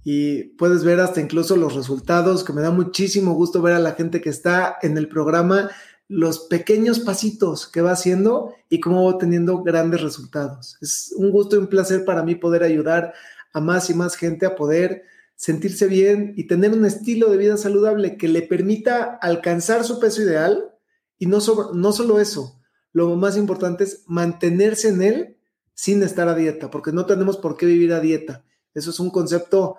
y 0.08 0.44
puedes 0.44 0.84
ver 0.84 1.00
hasta 1.00 1.20
incluso 1.20 1.58
los 1.58 1.74
resultados, 1.74 2.44
que 2.44 2.54
me 2.54 2.62
da 2.62 2.70
muchísimo 2.70 3.34
gusto 3.34 3.64
ver 3.64 3.74
a 3.74 3.80
la 3.80 3.94
gente 3.94 4.22
que 4.22 4.30
está 4.30 4.78
en 4.84 5.00
el 5.00 5.10
programa, 5.10 5.72
los 6.08 6.42
pequeños 6.42 7.00
pasitos 7.00 7.68
que 7.68 7.82
va 7.82 7.94
haciendo 7.94 8.54
y 8.70 8.80
cómo 8.80 9.12
va 9.12 9.18
teniendo 9.18 9.64
grandes 9.64 10.04
resultados. 10.04 10.78
Es 10.80 11.12
un 11.18 11.32
gusto 11.32 11.56
y 11.56 11.60
un 11.60 11.68
placer 11.68 12.06
para 12.06 12.22
mí 12.22 12.36
poder 12.36 12.62
ayudar 12.62 13.16
a 13.52 13.60
más 13.60 13.90
y 13.90 13.96
más 13.96 14.16
gente 14.16 14.46
a 14.46 14.56
poder 14.56 15.06
sentirse 15.36 15.88
bien 15.88 16.34
y 16.38 16.46
tener 16.46 16.72
un 16.74 16.86
estilo 16.86 17.32
de 17.32 17.38
vida 17.38 17.58
saludable 17.58 18.16
que 18.16 18.28
le 18.28 18.44
permita 18.44 19.18
alcanzar 19.20 19.84
su 19.84 20.00
peso 20.00 20.22
ideal 20.22 20.70
y 21.18 21.26
no, 21.26 21.40
no 21.74 21.92
solo 21.94 22.20
eso, 22.20 22.62
lo 22.94 23.16
más 23.16 23.38
importante 23.38 23.86
es 23.86 24.04
mantenerse 24.06 24.90
en 24.90 25.02
él 25.02 25.38
sin 25.74 26.04
estar 26.04 26.30
a 26.30 26.36
dieta, 26.36 26.70
porque 26.70 26.92
no 26.92 27.08
tenemos 27.08 27.38
por 27.38 27.58
qué 27.58 27.66
vivir 27.66 27.92
a 27.92 28.00
dieta. 28.00 28.46
Eso 28.76 28.92
es 28.92 29.00
un 29.00 29.10
concepto 29.10 29.78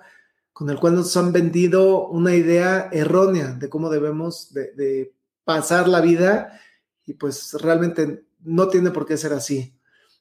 con 0.56 0.70
el 0.70 0.80
cual 0.80 0.94
nos 0.94 1.14
han 1.18 1.32
vendido 1.32 2.08
una 2.08 2.34
idea 2.34 2.88
errónea 2.90 3.52
de 3.52 3.68
cómo 3.68 3.90
debemos 3.90 4.54
de, 4.54 5.12
pasar 5.44 5.86
la 5.86 6.00
vida 6.00 6.58
y 7.04 7.12
pues 7.12 7.52
realmente 7.60 8.24
no 8.40 8.68
tiene 8.68 8.90
por 8.90 9.06
qué 9.06 9.16
ser 9.16 9.32
así. 9.32 9.74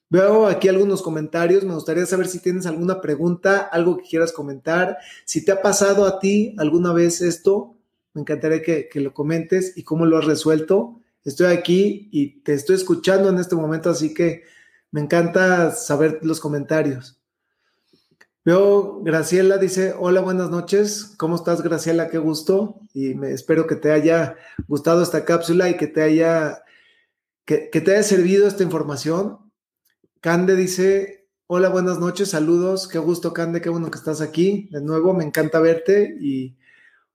Veo 0.08 0.46
aquí 0.46 0.68
algunos 0.68 1.02
comentarios, 1.02 1.64
me 1.64 1.74
gustaría 1.74 2.06
saber 2.06 2.28
si 2.28 2.38
tienes 2.38 2.66
alguna 2.66 3.00
pregunta, 3.00 3.58
algo 3.58 3.96
que 3.96 4.04
quieras 4.08 4.30
comentar, 4.30 4.98
si 5.24 5.44
te 5.44 5.50
ha 5.50 5.62
pasado 5.62 6.04
a 6.04 6.20
ti 6.20 6.54
alguna 6.58 6.92
vez 6.92 7.22
esto, 7.22 7.74
me 8.12 8.20
encantaría 8.20 8.62
que, 8.62 8.88
que 8.88 9.00
lo 9.00 9.12
comentes 9.12 9.72
y 9.76 9.82
cómo 9.82 10.06
lo 10.06 10.18
has 10.18 10.26
resuelto. 10.26 11.00
Estoy 11.24 11.46
aquí 11.46 12.08
y 12.12 12.42
te 12.42 12.52
estoy 12.52 12.76
escuchando 12.76 13.30
en 13.30 13.38
este 13.38 13.56
momento, 13.56 13.90
así 13.90 14.14
que 14.14 14.44
me 14.92 15.00
encanta 15.00 15.72
saber 15.72 16.20
los 16.22 16.38
comentarios. 16.40 17.18
Veo, 18.46 19.02
Graciela 19.02 19.58
dice, 19.58 19.92
hola, 19.98 20.20
buenas 20.20 20.50
noches. 20.50 21.14
¿Cómo 21.16 21.34
estás, 21.34 21.62
Graciela? 21.62 22.08
Qué 22.08 22.18
gusto. 22.18 22.78
Y 22.94 23.14
me 23.14 23.32
espero 23.32 23.66
que 23.66 23.74
te 23.74 23.90
haya 23.90 24.36
gustado 24.68 25.02
esta 25.02 25.24
cápsula 25.24 25.68
y 25.68 25.76
que 25.76 25.88
te 25.88 26.00
haya, 26.00 26.62
que, 27.44 27.68
te 27.72 27.90
haya 27.90 28.04
servido 28.04 28.46
esta 28.46 28.62
información. 28.62 29.38
Cande 30.20 30.54
dice, 30.54 31.26
hola, 31.48 31.70
buenas 31.70 31.98
noches, 31.98 32.30
saludos. 32.30 32.86
Qué 32.86 32.98
gusto, 32.98 33.32
Cande, 33.32 33.60
qué 33.60 33.68
bueno 33.68 33.90
que 33.90 33.98
estás 33.98 34.20
aquí. 34.20 34.68
De 34.70 34.80
nuevo, 34.80 35.12
me 35.12 35.24
encanta 35.24 35.58
verte 35.58 36.16
y 36.20 36.56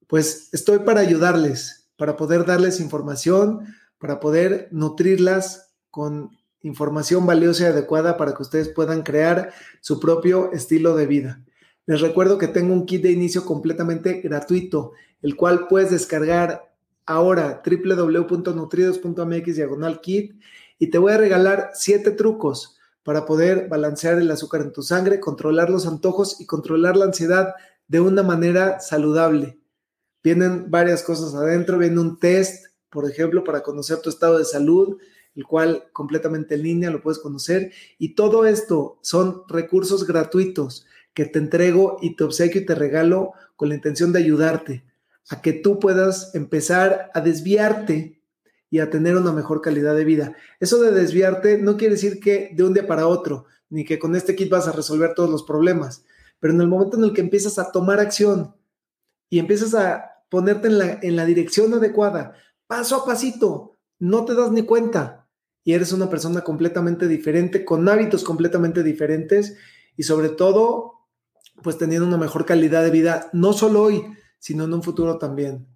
pues 0.07 0.49
estoy 0.51 0.79
para 0.79 0.99
ayudarles, 0.99 1.89
para 1.95 2.17
poder 2.17 2.45
darles 2.45 2.81
información, 2.81 3.73
para 3.99 4.19
poder 4.19 4.67
nutrirlas 4.71 5.75
con 5.91 6.40
información 6.63 7.25
valiosa 7.25 7.63
y 7.63 7.67
adecuada 7.67 8.17
para 8.17 8.33
que 8.33 8.41
ustedes 8.43 8.69
puedan 8.69 9.03
crear 9.03 9.53
su 9.79 9.99
propio 9.99 10.51
estilo 10.51 10.95
de 10.95 11.07
vida. 11.07 11.43
Les 11.85 12.01
recuerdo 12.01 12.37
que 12.37 12.47
tengo 12.47 12.73
un 12.73 12.85
kit 12.85 13.01
de 13.01 13.11
inicio 13.11 13.45
completamente 13.45 14.21
gratuito, 14.21 14.93
el 15.21 15.35
cual 15.35 15.67
puedes 15.67 15.91
descargar 15.91 16.71
ahora 17.05 17.61
www.nutridos.mx 17.65 19.55
diagonal 19.55 20.01
kit 20.01 20.39
y 20.77 20.87
te 20.87 20.97
voy 20.97 21.13
a 21.13 21.17
regalar 21.17 21.71
siete 21.73 22.11
trucos 22.11 22.77
para 23.03 23.25
poder 23.25 23.67
balancear 23.67 24.19
el 24.19 24.29
azúcar 24.29 24.61
en 24.61 24.71
tu 24.71 24.83
sangre, 24.83 25.19
controlar 25.19 25.69
los 25.69 25.87
antojos 25.87 26.39
y 26.39 26.45
controlar 26.45 26.95
la 26.95 27.05
ansiedad 27.05 27.55
de 27.87 27.99
una 27.99 28.21
manera 28.23 28.79
saludable. 28.79 29.57
Vienen 30.23 30.69
varias 30.69 31.01
cosas 31.01 31.33
adentro, 31.33 31.79
viene 31.79 31.99
un 31.99 32.19
test 32.19 32.71
por 32.91 33.09
ejemplo, 33.09 33.43
para 33.43 33.63
conocer 33.63 33.99
tu 33.99 34.09
estado 34.09 34.37
de 34.37 34.45
salud, 34.45 34.97
el 35.35 35.45
cual 35.45 35.85
completamente 35.93 36.55
en 36.55 36.63
línea 36.63 36.91
lo 36.91 37.01
puedes 37.01 37.19
conocer. 37.19 37.71
Y 37.97 38.15
todo 38.15 38.45
esto 38.45 38.99
son 39.01 39.43
recursos 39.47 40.05
gratuitos 40.05 40.85
que 41.13 41.25
te 41.25 41.39
entrego 41.39 41.97
y 42.01 42.15
te 42.15 42.23
obsequio 42.23 42.61
y 42.61 42.65
te 42.65 42.75
regalo 42.75 43.33
con 43.55 43.69
la 43.69 43.75
intención 43.75 44.11
de 44.11 44.19
ayudarte 44.19 44.85
a 45.29 45.41
que 45.41 45.53
tú 45.53 45.79
puedas 45.79 46.33
empezar 46.35 47.11
a 47.13 47.21
desviarte 47.21 48.21
y 48.69 48.79
a 48.79 48.89
tener 48.89 49.17
una 49.17 49.31
mejor 49.31 49.61
calidad 49.61 49.95
de 49.95 50.05
vida. 50.05 50.35
Eso 50.59 50.81
de 50.81 50.91
desviarte 50.91 51.57
no 51.57 51.77
quiere 51.77 51.95
decir 51.95 52.19
que 52.19 52.51
de 52.55 52.63
un 52.63 52.73
día 52.73 52.87
para 52.87 53.07
otro, 53.07 53.45
ni 53.69 53.85
que 53.85 53.99
con 53.99 54.15
este 54.15 54.35
kit 54.35 54.49
vas 54.49 54.67
a 54.67 54.71
resolver 54.71 55.13
todos 55.13 55.29
los 55.29 55.43
problemas, 55.43 56.03
pero 56.39 56.53
en 56.53 56.61
el 56.61 56.67
momento 56.67 56.97
en 56.97 57.03
el 57.03 57.13
que 57.13 57.21
empiezas 57.21 57.59
a 57.59 57.71
tomar 57.71 57.99
acción 57.99 58.55
y 59.29 59.39
empiezas 59.39 59.75
a 59.75 60.23
ponerte 60.29 60.67
en 60.67 60.77
la, 60.77 60.99
en 61.01 61.15
la 61.15 61.25
dirección 61.25 61.73
adecuada, 61.73 62.33
paso 62.67 62.95
a 62.95 63.05
pasito, 63.05 63.77
no 63.99 64.25
te 64.25 64.33
das 64.33 64.51
ni 64.51 64.63
cuenta 64.63 65.20
y 65.63 65.73
eres 65.73 65.91
una 65.91 66.09
persona 66.09 66.41
completamente 66.41 67.07
diferente, 67.07 67.65
con 67.65 67.87
hábitos 67.87 68.23
completamente 68.23 68.83
diferentes 68.83 69.57
y 69.95 70.03
sobre 70.03 70.29
todo, 70.29 70.93
pues 71.61 71.77
teniendo 71.77 72.07
una 72.07 72.17
mejor 72.17 72.45
calidad 72.45 72.83
de 72.83 72.91
vida, 72.91 73.29
no 73.33 73.53
solo 73.53 73.83
hoy, 73.83 74.03
sino 74.39 74.63
en 74.63 74.73
un 74.73 74.83
futuro 74.83 75.17
también. 75.17 75.67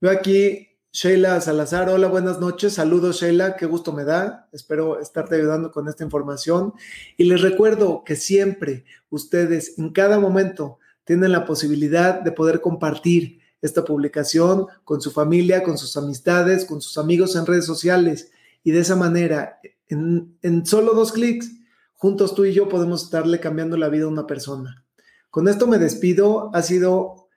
Veo 0.00 0.10
aquí 0.10 0.68
Sheila 0.92 1.40
Salazar, 1.40 1.88
hola, 1.88 2.08
buenas 2.08 2.38
noches, 2.40 2.74
saludos 2.74 3.20
Sheila, 3.20 3.56
qué 3.56 3.64
gusto 3.66 3.92
me 3.92 4.04
da, 4.04 4.48
espero 4.52 5.00
estarte 5.00 5.36
ayudando 5.36 5.70
con 5.70 5.88
esta 5.88 6.04
información. 6.04 6.74
Y 7.16 7.24
les 7.24 7.40
recuerdo 7.40 8.02
que 8.04 8.16
siempre 8.16 8.84
ustedes 9.08 9.78
en 9.78 9.90
cada 9.90 10.18
momento 10.18 10.78
tienen 11.04 11.32
la 11.32 11.44
posibilidad 11.46 12.20
de 12.20 12.32
poder 12.32 12.60
compartir 12.60 13.40
esta 13.62 13.84
publicación 13.84 14.66
con 14.84 15.00
su 15.00 15.12
familia, 15.12 15.62
con 15.62 15.78
sus 15.78 15.96
amistades, 15.96 16.64
con 16.64 16.82
sus 16.82 16.98
amigos 16.98 17.36
en 17.36 17.46
redes 17.46 17.64
sociales. 17.64 18.30
Y 18.62 18.70
de 18.70 18.80
esa 18.80 18.96
manera, 18.96 19.58
en, 19.88 20.66
solo 20.66 20.94
dos 20.94 21.12
clics, 21.12 21.50
juntos 21.94 22.34
tú 22.34 22.44
y 22.44 22.52
yo 22.52 22.68
podemos 22.68 23.04
estarle 23.04 23.40
cambiando 23.40 23.76
la 23.76 23.88
vida 23.88 24.04
a 24.04 24.08
una 24.08 24.26
persona. 24.26 24.84
Con 25.30 25.48
esto 25.48 25.66
me 25.66 25.78
despido. 25.78 26.50
Ha 26.54 26.62
sido, 26.62 27.28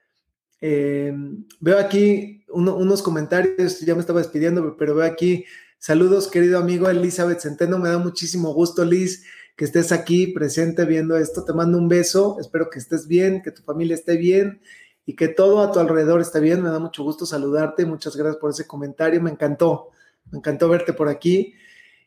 eh, 0.60 1.14
veo 1.60 1.78
aquí 1.78 2.44
unos 2.48 3.02
comentarios, 3.02 3.80
ya 3.80 3.94
me 3.94 4.00
estaba 4.00 4.20
despidiendo, 4.20 4.76
pero 4.76 4.94
veo 4.94 5.06
aquí, 5.06 5.44
saludos 5.78 6.28
querido 6.28 6.58
amigo 6.58 6.88
Elizabeth 6.88 7.40
Centeno, 7.40 7.78
me 7.78 7.88
da 7.90 7.98
muchísimo 7.98 8.54
gusto 8.54 8.84
Liz 8.84 9.24
que 9.56 9.64
estés 9.64 9.90
aquí 9.90 10.28
presente 10.28 10.84
viendo 10.84 11.16
esto. 11.16 11.44
Te 11.44 11.54
mando 11.54 11.78
un 11.78 11.88
beso, 11.88 12.36
espero 12.38 12.68
que 12.70 12.78
estés 12.78 13.08
bien, 13.08 13.42
que 13.42 13.50
tu 13.50 13.62
familia 13.62 13.94
esté 13.94 14.16
bien 14.16 14.60
y 15.06 15.16
que 15.16 15.28
todo 15.28 15.60
a 15.60 15.72
tu 15.72 15.80
alrededor 15.80 16.20
esté 16.20 16.40
bien. 16.40 16.62
Me 16.62 16.68
da 16.68 16.78
mucho 16.78 17.02
gusto 17.02 17.24
saludarte. 17.24 17.86
Muchas 17.86 18.16
gracias 18.16 18.36
por 18.36 18.50
ese 18.50 18.66
comentario. 18.66 19.20
Me 19.22 19.30
encantó. 19.30 19.90
Me 20.30 20.38
encantó 20.38 20.68
verte 20.68 20.92
por 20.92 21.08
aquí. 21.08 21.54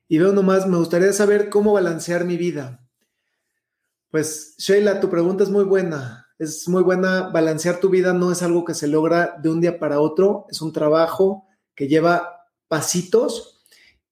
Y 0.07 0.17
veo 0.17 0.31
nomás, 0.31 0.67
me 0.67 0.77
gustaría 0.77 1.13
saber 1.13 1.49
cómo 1.49 1.73
balancear 1.73 2.25
mi 2.25 2.37
vida. 2.37 2.83
Pues 4.09 4.55
Sheila, 4.57 4.99
tu 4.99 5.09
pregunta 5.09 5.43
es 5.43 5.49
muy 5.49 5.63
buena. 5.63 6.27
es 6.39 6.67
muy 6.67 6.81
buena. 6.81 7.29
Balancear 7.29 7.79
tu 7.79 7.89
vida 7.89 8.13
no 8.13 8.31
es 8.31 8.41
algo 8.41 8.65
que 8.65 8.73
se 8.73 8.87
logra 8.87 9.35
de 9.41 9.49
un 9.49 9.61
día 9.61 9.77
para 9.79 9.99
otro, 9.99 10.45
es 10.49 10.61
un 10.61 10.73
trabajo 10.73 11.45
que 11.75 11.87
lleva 11.87 12.47
pasitos 12.67 13.63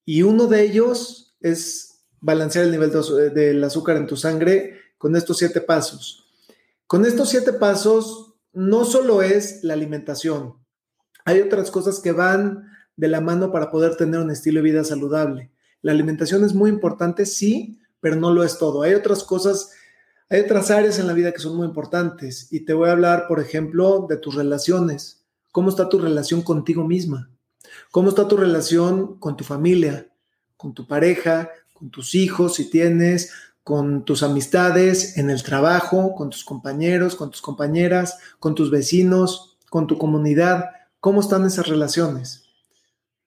y 0.06 0.24
uno 0.24 0.48
de 0.48 0.64
ellos 0.64 1.36
es 1.42 2.06
balancear 2.20 2.66
el 2.66 2.72
nivel 2.72 2.92
del 3.34 3.64
azúcar 3.64 3.98
en 3.98 4.08
tu 4.08 4.18
sangre 4.18 4.80
con 4.98 5.16
estos 5.16 5.38
siete 5.38 5.62
pasos. 5.62 6.30
Con 6.86 7.06
estos 7.06 7.30
siete 7.30 7.54
pasos 7.54 8.36
no 8.54 8.86
solo 8.86 9.22
es 9.22 9.64
la 9.64 9.74
alimentación, 9.74 10.56
hay 11.26 11.42
otras 11.42 11.72
cosas 11.72 12.00
que 12.00 12.14
van 12.14 12.72
de 12.98 13.08
la 13.08 13.22
mano 13.22 13.51
para 13.51 13.72
poder 13.72 13.96
tener 13.96 14.20
un 14.20 14.32
estilo 14.32 14.58
de 14.58 14.70
vida 14.70 14.84
saludable. 14.84 15.51
La 15.82 15.92
alimentación 15.94 16.44
es 16.44 16.54
muy 16.54 16.70
importante, 16.70 17.25
sí, 17.25 17.80
pero 18.01 18.16
no 18.16 18.34
lo 18.34 18.44
es 18.44 18.58
todo. 18.58 18.82
Hay 18.82 18.96
otras 18.96 19.24
cosas, 19.24 19.72
hay 20.30 20.42
otras 20.42 20.72
áreas 20.72 21.00
en 21.00 21.08
la 21.08 21.13
vida 21.13 21.32
que 21.32 21.39
son 21.39 21.56
muy 21.56 21.68
importantes. 21.68 22.51
Y 22.51 22.62
te 22.62 22.74
voy 22.74 22.89
a 22.89 22.94
hablar, 22.94 23.25
por 23.27 23.39
ejemplo, 23.39 24.08
de 24.10 24.18
tus 24.18 24.36
relaciones. 24.36 25.24
¿Cómo 25.51 25.70
está 25.70 25.88
tu 25.88 26.00
relación 26.00 26.42
contigo 26.42 26.84
misma? 26.84 27.30
¿Cómo 27.92 28.10
está 28.10 28.27
tu 28.27 28.36
relación 28.36 29.20
con 29.20 29.38
tu 29.38 29.44
familia, 29.44 30.08
con 30.58 30.74
tu 30.74 30.88
pareja, 30.88 31.51
con 31.74 31.92
tus 31.92 32.16
hijos, 32.16 32.56
si 32.56 32.70
tienes, 32.70 33.32
con 33.63 34.06
tus 34.06 34.24
amistades, 34.24 35.18
en 35.18 35.30
el 35.30 35.44
trabajo, 35.44 36.16
con 36.16 36.32
tus 36.32 36.44
compañeros, 36.44 37.16
con 37.16 37.30
tus 37.30 37.42
compañeras, 37.42 38.18
con 38.39 38.56
tus 38.56 38.72
vecinos, 38.72 39.58
con 39.70 39.86
tu 39.86 39.98
comunidad? 39.98 40.66
¿Cómo 41.00 41.22
están 41.22 41.46
esas 41.46 41.68
relaciones? 41.68 42.47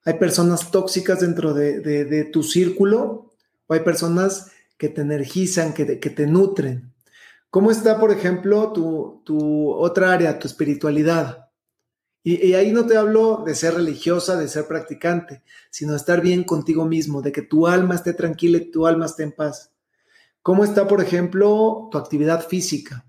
Hay 0.03 0.15
personas 0.15 0.71
tóxicas 0.71 1.19
dentro 1.19 1.53
de, 1.53 2.29
tu 2.31 2.43
círculo 2.43 3.33
o 3.67 3.73
hay 3.73 3.81
personas 3.81 4.51
que 4.77 4.89
te 4.89 5.01
energizan, 5.01 5.73
que 5.73 5.85
te, 5.85 6.27
nutren. 6.27 6.93
¿Cómo 7.49 7.69
está, 7.69 7.99
por 7.99 8.11
ejemplo, 8.11 8.71
tu, 8.73 9.71
otra 9.71 10.11
área, 10.11 10.39
tu 10.39 10.47
espiritualidad? 10.47 11.49
Y, 12.23 12.53
ahí 12.53 12.71
no 12.71 12.85
te 12.85 12.97
hablo 12.97 13.43
de 13.45 13.55
ser 13.55 13.75
religiosa, 13.75 14.37
de 14.37 14.47
ser 14.47 14.67
practicante, 14.67 15.43
sino 15.69 15.95
estar 15.95 16.21
bien 16.21 16.43
contigo 16.43 16.85
mismo, 16.85 17.21
de 17.21 17.31
que 17.31 17.41
tu 17.41 17.67
alma 17.67 17.95
esté 17.95 18.13
tranquila 18.13 18.57
y 18.57 18.71
tu 18.71 18.87
alma 18.87 19.05
esté 19.05 19.23
en 19.23 19.31
paz. 19.31 19.71
¿Cómo 20.41 20.63
está, 20.63 20.87
por 20.87 21.01
ejemplo, 21.01 21.89
tu 21.91 21.97
actividad 21.97 22.47
física? 22.47 23.05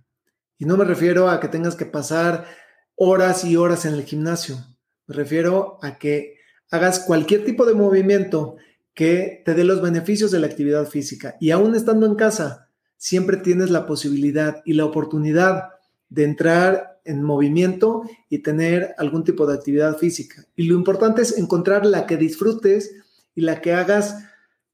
Y 0.59 0.65
no 0.67 0.77
me 0.77 0.85
refiero 0.85 1.29
a 1.29 1.41
que 1.41 1.49
tengas 1.49 1.75
que 1.75 1.87
pasar 1.87 2.47
horas 2.95 3.45
y 3.45 3.57
horas 3.57 3.85
en 3.85 3.95
el 3.95 4.05
gimnasio. 4.05 4.57
Me 5.07 5.15
refiero 5.15 5.79
a 5.83 5.99
que 5.99 6.42
hagas 6.73 7.01
cualquier 7.01 7.45
tipo 7.45 7.67
de 7.67 7.75
movimiento 7.75 8.57
que 8.95 9.43
te 9.45 9.55
dé 9.55 9.63
los 9.63 9.81
beneficios 9.81 10.31
de 10.31 10.41
la 10.41 10.47
actividad 10.47 10.89
física. 10.89 11.37
Y 11.39 11.51
aún 11.51 11.75
estando 11.75 12.07
en 12.07 12.15
casa, 12.15 12.69
siempre 12.97 13.37
tienes 13.37 13.71
la 13.71 13.87
posibilidad 13.87 14.63
y 14.65 14.73
la 14.73 14.87
oportunidad 14.87 15.69
de 16.09 16.25
entrar 16.25 17.01
en 17.05 17.23
movimiento 17.23 18.03
y 18.29 18.39
tener 18.39 18.95
algún 18.97 19.23
tipo 19.23 19.47
de 19.47 19.55
actividad 19.55 19.99
física. 19.99 20.47
Y 20.57 20.65
lo 20.65 20.75
importante 20.75 21.23
es 21.23 21.37
encontrar 21.37 21.85
la 21.85 22.07
que 22.07 22.17
disfrutes 22.17 22.95
y 23.35 23.43
la 23.43 23.61
que 23.61 23.75
hagas 23.75 24.25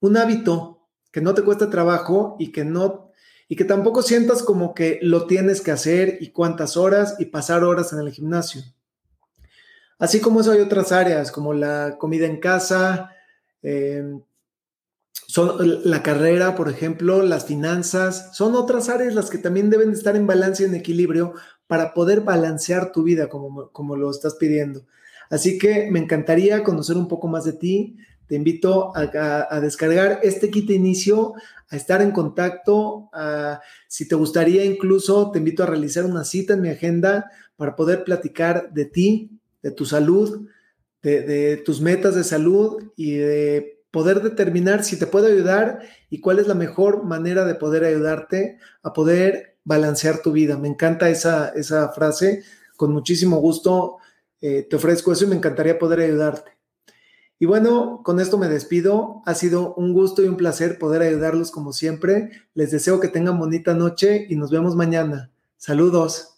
un 0.00 0.17
hábito 0.17 0.87
que 1.11 1.21
no 1.21 1.35
te 1.35 1.43
cueste 1.43 1.67
trabajo 1.67 2.37
y 2.38 2.52
que 2.52 2.64
no 2.64 3.09
y 3.50 3.57
que 3.57 3.64
tampoco 3.64 4.02
sientas 4.02 4.43
como 4.43 4.75
que 4.75 4.99
lo 5.00 5.26
tienes 5.26 5.62
que 5.62 5.71
hacer 5.71 6.19
y 6.21 6.31
cuántas 6.31 6.76
horas 6.76 7.17
y 7.19 7.25
pasar 7.26 7.64
horas 7.64 7.95
en 7.95 8.00
el 8.00 8.12
gimnasio. 8.12 8.62
Así 9.99 10.21
como 10.21 10.40
eso 10.40 10.52
hay 10.52 10.61
otras 10.61 10.93
áreas, 10.93 11.33
como 11.33 11.55
la 11.55 11.97
comida 11.99 12.26
en 12.26 12.38
casa, 12.38 13.11
em, 13.62 14.23
son, 15.26 15.57
la 15.85 16.02
carrera, 16.02 16.55
por 16.55 16.69
ejemplo, 16.69 17.23
las 17.23 17.45
finanzas, 17.45 18.35
son 18.37 18.55
otras 18.55 18.88
áreas 18.88 19.14
las 19.14 19.28
que 19.28 19.38
también 19.38 19.71
deben 19.71 19.90
estar 19.93 20.17
en 20.17 20.26
balance 20.26 20.62
y 20.62 20.67
en 20.67 20.75
equilibrio 20.75 21.35
para 21.67 21.93
poder 21.93 22.23
balancear 22.23 22.93
tu 22.93 23.02
vida 23.02 23.28
como, 23.28 23.71
como 23.71 23.97
lo 23.97 24.11
estás 24.11 24.37
pidiendo. 24.37 24.87
Así 25.31 25.59
que 25.59 25.90
me 25.90 25.99
encantaría 25.99 26.64
conocer 26.64 26.97
un 26.97 27.09
poco 27.09 27.28
más 27.28 27.45
de 27.45 27.52
ti. 27.52 27.97
Te 28.26 28.37
invito 28.37 28.93
a, 28.95 29.61
descargar 29.61 30.21
este 30.23 30.50
kit 30.50 30.69
de 30.69 30.75
inicio, 30.75 31.35
a 31.71 31.76
estar 31.76 32.02
en 32.02 32.11
contacto. 32.11 33.11
si 33.87 34.06
te 34.06 34.15
gustaría 34.15 34.65
incluso, 34.65 35.30
te 35.30 35.39
invito 35.39 35.63
a 35.63 35.67
realizar 35.67 36.04
una 36.04 36.25
cita 36.25 36.54
en 36.54 36.63
mi 36.63 36.69
agenda 36.69 37.30
para 37.56 37.75
poder 37.75 38.04
platicar 38.04 38.71
de 38.73 38.84
ti, 38.84 39.30
de 39.62 39.71
tu 39.71 39.84
salud, 39.84 40.49
de, 41.02 41.56
tus 41.64 41.80
metas 41.80 42.14
de 42.14 42.25
salud 42.25 42.82
y 42.97 43.16
de 43.16 43.82
poder 43.90 44.23
determinar 44.23 44.84
si 44.84 44.99
te 44.99 45.06
puedo 45.06 45.26
ayudar 45.26 45.80
y 46.10 46.21
cuál 46.21 46.38
es 46.38 46.47
la 46.47 46.54
mejor 46.54 47.04
manera 47.04 47.44
de 47.44 47.54
poder 47.54 47.84
ayudarte 47.84 48.58
a 48.82 48.92
poder 48.92 49.56
balancear 49.64 50.23
tu 50.23 50.32
vida. 50.32 50.58
Me 50.58 50.68
encanta 50.68 51.08
esa, 51.08 51.49
esa 51.50 51.90
frase, 51.90 52.42
con 52.76 52.92
muchísimo 52.92 53.38
gusto 53.38 53.99
eh, 54.40 54.66
te 54.68 54.76
ofrezco 54.76 55.12
eso 55.12 55.25
y 55.25 55.28
me 55.28 55.36
encantaría 55.36 55.78
poder 55.78 56.00
ayudarte. 56.00 56.52
Y 57.40 57.47
bueno, 57.47 58.02
con 58.04 58.21
esto 58.21 58.38
me 58.38 58.49
despido. 58.49 59.23
Ha 59.25 59.34
sido 59.34 59.75
un 59.75 59.92
gusto 59.92 60.23
y 60.23 60.28
un 60.28 60.36
placer 60.36 60.78
poder 60.78 61.02
ayudarlos 61.02 61.50
como 61.50 61.73
siempre. 61.73 62.30
Les 62.54 62.71
deseo 62.71 63.00
que 63.00 63.08
tengan 63.08 63.38
bonita 63.38 63.75
noche 63.75 64.26
y 64.28 64.36
nos 64.36 64.50
vemos 64.50 64.75
mañana. 64.75 65.30
Saludos. 65.56 66.37